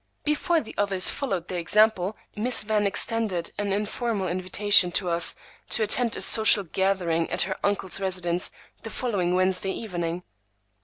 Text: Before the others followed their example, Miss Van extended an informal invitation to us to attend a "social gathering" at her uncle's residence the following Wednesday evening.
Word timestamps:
Before 0.23 0.59
the 0.59 0.73
others 0.79 1.11
followed 1.11 1.47
their 1.47 1.59
example, 1.59 2.17
Miss 2.35 2.63
Van 2.63 2.87
extended 2.87 3.51
an 3.59 3.71
informal 3.71 4.27
invitation 4.27 4.91
to 4.93 5.11
us 5.11 5.35
to 5.69 5.83
attend 5.83 6.15
a 6.17 6.23
"social 6.23 6.63
gathering" 6.63 7.29
at 7.29 7.43
her 7.43 7.55
uncle's 7.63 8.01
residence 8.01 8.49
the 8.81 8.89
following 8.89 9.35
Wednesday 9.35 9.69
evening. 9.73 10.23